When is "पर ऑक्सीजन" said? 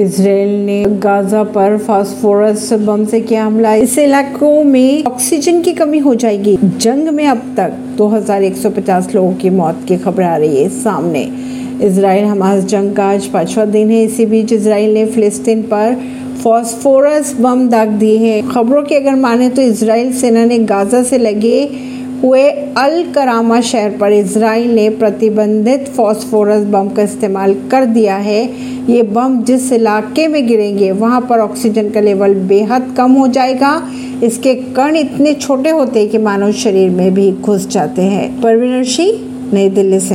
31.20-31.90